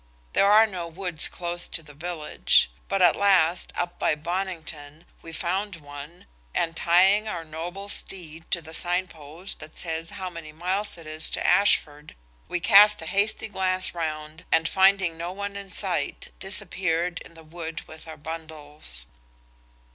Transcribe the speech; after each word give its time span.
There 0.33 0.51
are 0.51 0.65
no 0.65 0.87
woods 0.87 1.27
close 1.27 1.67
to 1.67 1.83
the 1.83 1.93
village. 1.93 2.71
But 2.87 3.03
at 3.03 3.15
last, 3.15 3.71
up 3.75 3.99
by 3.99 4.15
Bonnington, 4.15 5.05
we 5.21 5.31
found 5.31 5.75
one, 5.75 6.25
and 6.55 6.75
tying 6.75 7.27
our 7.27 7.45
noble 7.45 7.87
steed 7.87 8.49
to 8.49 8.63
the 8.63 8.73
sign 8.73 9.05
post 9.07 9.59
that 9.59 9.77
says 9.77 10.09
how 10.17 10.27
many 10.31 10.51
miles 10.51 10.97
it 10.97 11.05
is 11.05 11.29
to 11.29 11.47
Ashford, 11.47 12.15
we 12.47 12.59
cast 12.59 12.99
a 13.03 13.05
hasty 13.05 13.47
glance 13.47 13.93
round, 13.93 14.43
and 14.51 14.67
finding 14.67 15.17
no 15.19 15.31
one 15.31 15.55
in 15.55 15.69
sight 15.69 16.31
disappeared 16.39 17.21
in 17.23 17.35
the 17.35 17.43
wood 17.43 17.81
with 17.87 18.07
our 18.07 18.17
bundles. 18.17 19.05